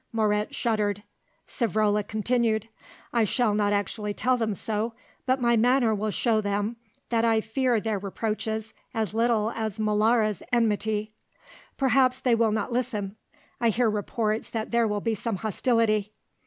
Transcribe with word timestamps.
Moret 0.11 0.55
shuddered. 0.55 1.03
Savrola 1.47 2.01
continued: 2.01 2.67
"I 3.13 3.23
shall 3.23 3.53
not 3.53 3.71
actually 3.71 4.15
tell 4.15 4.35
them 4.35 4.55
so, 4.55 4.93
but 5.27 5.39
my 5.39 5.55
manner 5.55 5.93
will 5.93 6.09
show 6.09 6.41
them 6.41 6.77
that 7.09 7.23
I 7.23 7.39
fear 7.39 7.79
their 7.79 7.99
reproaches 7.99 8.73
as 8.95 9.13
little 9.13 9.51
as 9.51 9.77
Molara's 9.77 10.41
enmity." 10.51 11.13
"Perhaps 11.77 12.21
they 12.21 12.33
will 12.33 12.51
not 12.51 12.71
listen; 12.71 13.15
I 13.59 13.69
hear 13.69 13.91
reports 13.91 14.49
that 14.49 14.71
there 14.71 14.87
will 14.87 15.01
be 15.01 15.13
some 15.13 15.35
hostility." 15.35 16.11